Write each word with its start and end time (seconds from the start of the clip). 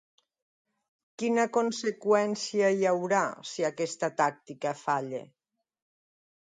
Quina 1.23 1.45
conseqüència 1.57 2.73
hi 2.79 2.89
haurà, 2.93 3.23
si 3.53 3.69
aquesta 3.73 4.11
tàctica 4.25 4.77
falla? 4.83 5.23